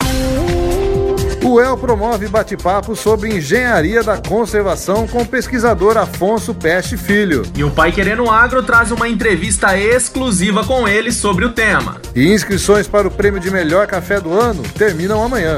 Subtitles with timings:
[1.44, 7.42] O El promove bate-papo sobre engenharia da conservação com o pesquisador Afonso Peste Filho.
[7.56, 12.00] E o Pai Querendo Agro traz uma entrevista exclusiva com ele sobre o tema.
[12.14, 15.56] E inscrições para o prêmio de melhor café do ano terminam amanhã.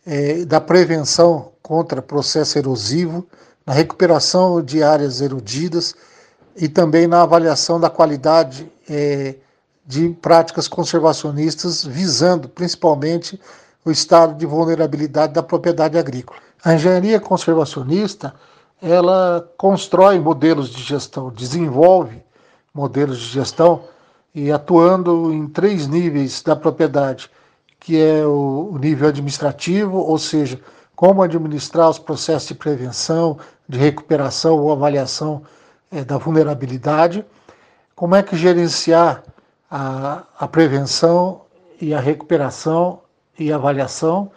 [0.06, 3.28] eh, da prevenção contra processo erosivo,
[3.66, 5.94] na recuperação de áreas erodidas
[6.56, 9.36] e também na avaliação da qualidade eh,
[9.86, 13.40] de práticas conservacionistas, visando principalmente
[13.84, 16.40] o estado de vulnerabilidade da propriedade agrícola.
[16.64, 18.36] A engenharia conservacionista,
[18.82, 22.22] ela constrói modelos de gestão, desenvolve
[22.74, 23.84] modelos de gestão
[24.34, 27.30] e atuando em três níveis da propriedade,
[27.80, 30.60] que é o nível administrativo, ou seja,
[30.96, 35.42] como administrar os processos de prevenção, de recuperação ou avaliação
[35.92, 37.26] é, da vulnerabilidade,
[37.96, 39.24] como é que gerenciar
[39.70, 41.42] a, a prevenção
[41.82, 43.00] e a recuperação
[43.38, 44.32] e avaliação,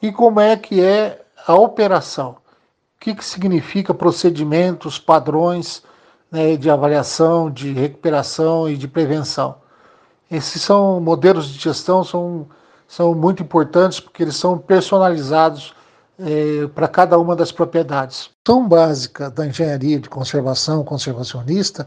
[0.00, 2.36] e como é que é a operação.
[2.96, 5.82] O que, que significa procedimentos, padrões
[6.34, 9.56] né, de avaliação, de recuperação e de prevenção.
[10.30, 12.48] Esses são modelos de gestão, são,
[12.88, 15.74] são muito importantes porque eles são personalizados
[16.18, 18.30] é, para cada uma das propriedades.
[18.48, 21.86] A básica da engenharia de conservação conservacionista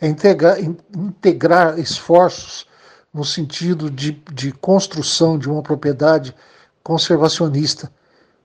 [0.00, 2.66] é integrar, integrar esforços
[3.12, 6.34] no sentido de, de construção de uma propriedade
[6.84, 7.90] conservacionista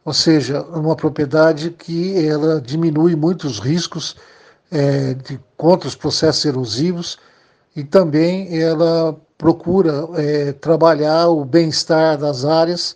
[0.06, 4.16] ou seja, uma propriedade que ela diminui muitos riscos
[4.72, 7.18] é, de, contra os processos erosivos
[7.76, 12.96] e também ela procura é, trabalhar o bem-estar das áreas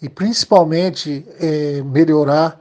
[0.00, 2.58] e principalmente é, melhorar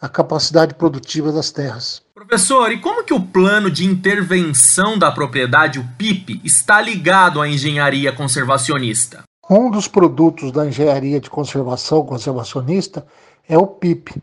[0.00, 2.02] a capacidade produtiva das terras.
[2.14, 7.48] Professor, e como que o plano de intervenção da propriedade, o PIP, está ligado à
[7.48, 9.22] engenharia conservacionista?
[9.50, 13.06] Um dos produtos da engenharia de conservação conservacionista
[13.48, 14.22] é o PIP,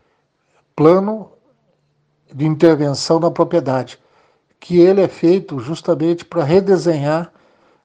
[0.76, 1.32] Plano
[2.34, 3.98] de Intervenção na Propriedade,
[4.60, 7.32] que ele é feito justamente para redesenhar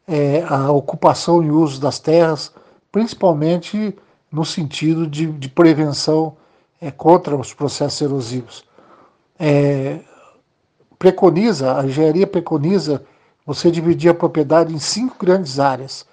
[0.06, 2.52] é, a ocupação e uso das terras,
[2.90, 3.96] principalmente
[4.31, 6.37] no sentido de, de prevenção
[6.81, 8.64] é, contra os processos erosivos.
[9.38, 10.00] É,
[10.98, 13.02] preconiza, a engenharia preconiza
[13.46, 16.06] você dividir a propriedade em cinco grandes áreas: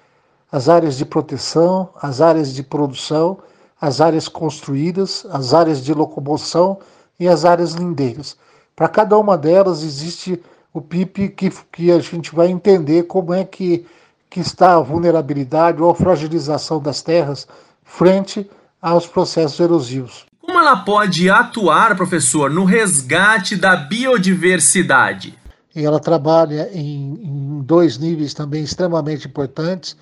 [0.52, 3.40] as áreas de proteção, as áreas de produção,
[3.80, 6.80] as áreas construídas, as áreas de locomoção
[7.20, 8.36] e as áreas lindeiras.
[8.76, 10.42] Para cada uma delas existe
[10.74, 13.86] o PIP que, que a gente vai entender como é que,
[14.30, 17.48] que está a vulnerabilidade ou a fragilização das terras
[17.84, 18.50] frente
[18.82, 20.26] aos processos erosivos.
[20.42, 25.38] Como ela pode atuar, professor, no resgate da biodiversidade?
[25.76, 29.98] E ela trabalha em, em dois níveis também extremamente importantes,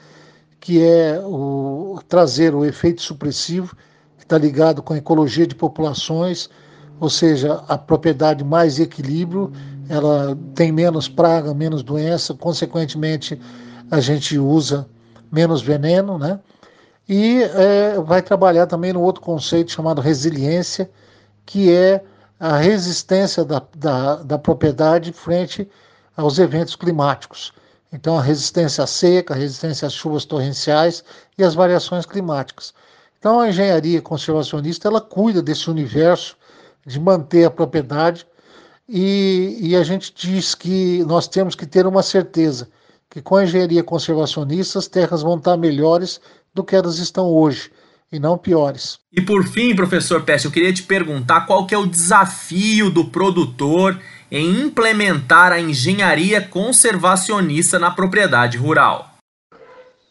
[0.60, 3.76] que é o trazer o efeito supressivo,
[4.18, 6.50] que está ligado com a ecologia de populações,
[7.00, 9.52] ou seja, a propriedade mais equilíbrio,
[9.90, 13.40] ela tem menos praga, menos doença, consequentemente
[13.92, 14.88] a gente usa
[15.32, 16.40] menos veneno, né?
[17.08, 20.90] E é, vai trabalhar também no outro conceito chamado resiliência,
[21.46, 22.04] que é
[22.40, 25.70] a resistência da, da, da propriedade frente
[26.18, 27.54] aos eventos climáticos.
[27.92, 31.04] Então, a resistência à seca, a resistência às chuvas torrenciais
[31.38, 32.74] e às variações climáticas.
[33.20, 36.38] Então, a engenharia conservacionista ela cuida desse universo
[36.86, 38.26] de manter a propriedade
[38.88, 42.70] e, e a gente diz que nós temos que ter uma certeza
[43.10, 46.20] que com a engenharia conservacionista as terras vão estar melhores
[46.54, 47.72] do que elas estão hoje
[48.12, 49.00] e não piores.
[49.12, 53.06] E por fim, professor Peste, eu queria te perguntar qual que é o desafio do
[53.06, 54.00] produtor
[54.32, 59.12] em implementar a engenharia conservacionista na propriedade rural.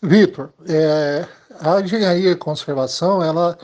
[0.02, 1.26] Vitor, é,
[1.60, 3.58] a engenharia e conservação ela,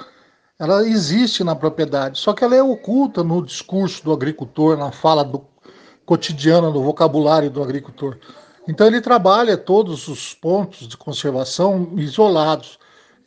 [0.58, 5.24] ela existe na propriedade, só que ela é oculta no discurso do agricultor, na fala
[5.24, 5.44] do
[6.06, 8.16] cotidiana, do vocabulário do agricultor.
[8.66, 12.78] Então ele trabalha todos os pontos de conservação isolados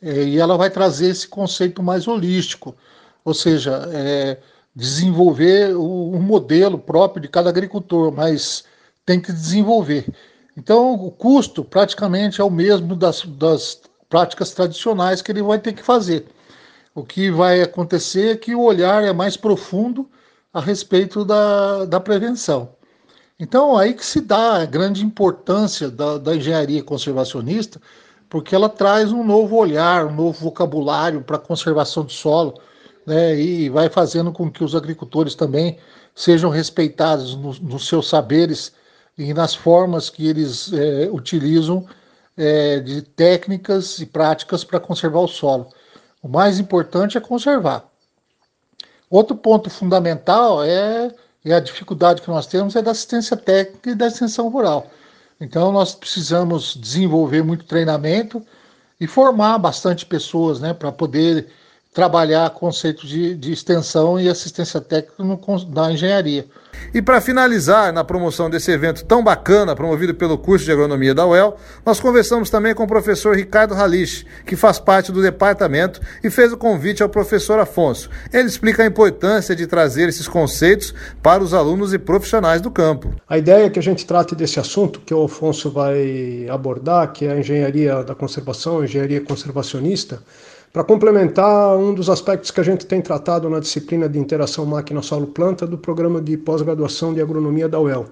[0.02, 2.74] é, e ela vai trazer esse conceito mais holístico,
[3.24, 4.38] ou seja, é,
[4.74, 8.64] desenvolver um modelo próprio de cada agricultor, mas
[9.06, 10.06] tem que desenvolver.
[10.56, 15.72] Então o custo praticamente é o mesmo das, das práticas tradicionais que ele vai ter
[15.72, 16.26] que fazer.
[16.94, 20.08] O que vai acontecer é que o olhar é mais profundo
[20.52, 22.70] a respeito da, da prevenção.
[23.38, 27.80] Então, aí que se dá a grande importância da, da engenharia conservacionista,
[28.30, 32.54] porque ela traz um novo olhar, um novo vocabulário para a conservação do solo,
[33.06, 35.78] né, e vai fazendo com que os agricultores também
[36.14, 38.72] sejam respeitados no, nos seus saberes
[39.16, 41.86] e nas formas que eles é, utilizam
[42.36, 45.68] é, de técnicas e práticas para conservar o solo.
[46.22, 47.88] O mais importante é conservar.
[49.10, 51.14] Outro ponto fundamental é
[51.44, 54.90] e a dificuldade que nós temos é da assistência técnica e da extensão rural.
[55.38, 58.42] Então, nós precisamos desenvolver muito treinamento
[58.98, 61.48] e formar bastante pessoas né, para poder
[61.94, 65.40] trabalhar conceitos de, de extensão e assistência técnica no,
[65.72, 66.44] na engenharia.
[66.92, 71.24] E para finalizar, na promoção desse evento tão bacana, promovido pelo curso de agronomia da
[71.24, 71.56] UEL,
[71.86, 76.52] nós conversamos também com o professor Ricardo Halich, que faz parte do departamento e fez
[76.52, 78.10] o convite ao professor Afonso.
[78.32, 80.92] Ele explica a importância de trazer esses conceitos
[81.22, 83.14] para os alunos e profissionais do campo.
[83.28, 87.24] A ideia é que a gente trate desse assunto que o Afonso vai abordar, que
[87.24, 90.20] é a engenharia da conservação, a engenharia conservacionista,
[90.74, 95.68] para complementar um dos aspectos que a gente tem tratado na disciplina de interação máquina-solo-planta
[95.68, 98.06] do programa de pós-graduação de agronomia da UEL.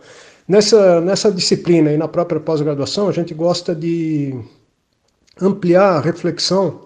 [0.47, 4.39] Nessa, nessa disciplina e na própria pós-graduação, a gente gosta de
[5.41, 6.83] ampliar a reflexão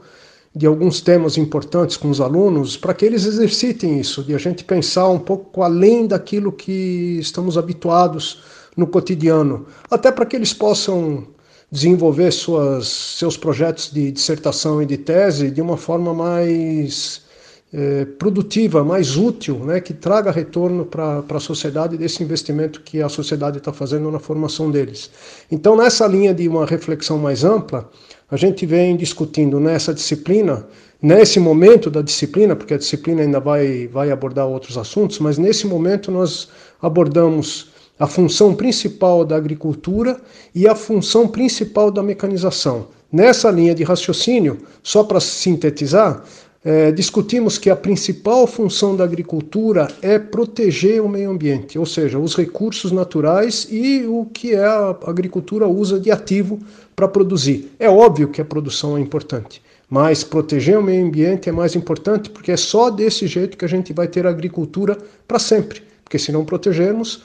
[0.55, 4.65] de alguns temas importantes com os alunos para que eles exercitem isso, de a gente
[4.65, 8.43] pensar um pouco além daquilo que estamos habituados
[8.75, 11.36] no cotidiano, até para que eles possam
[11.71, 17.27] desenvolver suas, seus projetos de dissertação e de tese de uma forma mais
[17.73, 23.09] é, produtiva, mais útil, né, que traga retorno para a sociedade desse investimento que a
[23.09, 25.11] sociedade está fazendo na formação deles.
[25.51, 27.91] Então, nessa linha de uma reflexão mais ampla,
[28.31, 30.67] a gente vem discutindo nessa disciplina,
[31.03, 35.67] nesse momento da disciplina, porque a disciplina ainda vai, vai abordar outros assuntos, mas nesse
[35.67, 36.49] momento nós
[36.81, 40.21] abordamos a função principal da agricultura
[40.55, 42.89] e a função principal da mecanização.
[43.11, 46.25] Nessa linha de raciocínio, só para sintetizar,
[46.69, 52.19] é, discutimos que a principal função da agricultura é proteger o meio ambiente, ou seja,
[52.19, 56.59] os recursos naturais e o que é a agricultura usa de ativo
[56.97, 57.71] para produzir.
[57.79, 62.29] É óbvio que a produção é importante, mas proteger o meio ambiente é mais importante
[62.31, 64.99] porque é só desse jeito que a gente vai ter agricultura
[65.29, 65.83] para sempre.
[66.03, 67.23] Porque se não protegermos,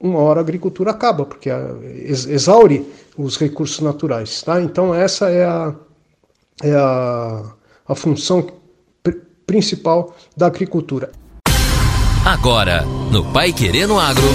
[0.00, 1.50] uma hora a agricultura acaba, porque
[2.08, 2.86] exaure
[3.16, 4.42] os recursos naturais.
[4.42, 4.60] Tá?
[4.60, 5.74] Então, essa é a,
[6.62, 7.42] é a,
[7.88, 8.46] a função
[9.46, 11.10] principal da agricultura.
[12.24, 14.26] Agora, no Pai Querendo Agro.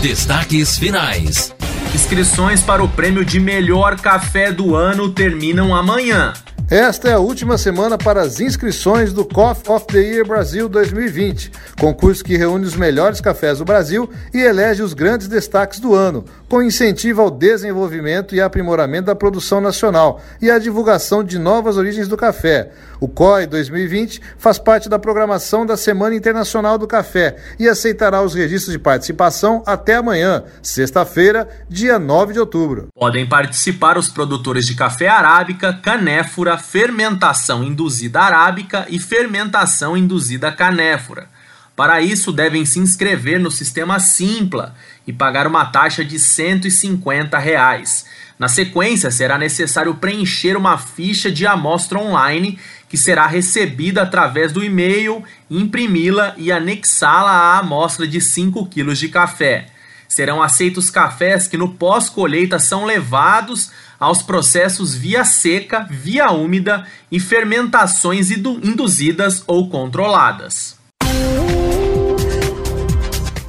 [0.00, 1.54] Destaques finais.
[1.94, 6.32] Inscrições para o prêmio de melhor café do ano terminam amanhã.
[6.70, 11.52] Esta é a última semana para as inscrições do Coffee of the Year Brasil 2020,
[11.78, 16.24] concurso que reúne os melhores cafés do Brasil e elege os grandes destaques do ano,
[16.48, 22.08] com incentivo ao desenvolvimento e aprimoramento da produção nacional e à divulgação de novas origens
[22.08, 22.70] do café.
[22.98, 28.34] O COI 2020 faz parte da programação da Semana Internacional do Café e aceitará os
[28.34, 32.88] registros de participação até amanhã, sexta-feira, dia 9 de outubro.
[32.94, 41.28] Podem participar os produtores de café arábica, canéfora, fermentação induzida arábica e fermentação induzida canéfora.
[41.76, 44.74] Para isso, devem se inscrever no sistema Simpla
[45.06, 48.04] e pagar uma taxa de 150 reais.
[48.38, 52.58] Na sequência, será necessário preencher uma ficha de amostra online
[52.88, 59.08] que será recebida através do e-mail, imprimi-la e anexá-la à amostra de 5 kg de
[59.08, 59.66] café.
[60.08, 67.18] Serão aceitos cafés que no pós-colheita são levados aos processos via seca, via úmida e
[67.18, 70.76] fermentações induzidas ou controladas.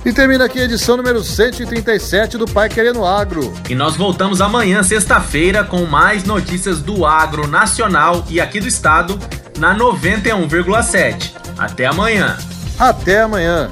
[0.06, 3.52] E termina aqui a edição número 137 do Pai Querendo Agro.
[3.68, 9.20] E nós voltamos amanhã, sexta-feira, com mais notícias do agro nacional e aqui do estado
[9.58, 11.32] na 91,7.
[11.58, 12.38] Até amanhã.
[12.78, 13.72] Até amanhã.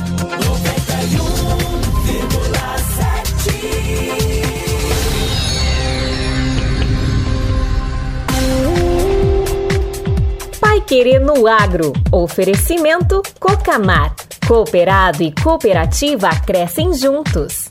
[10.91, 11.93] Querer no Agro.
[12.11, 14.13] Oferecimento Cocamar.
[14.45, 17.69] Cooperado e cooperativa crescem juntos.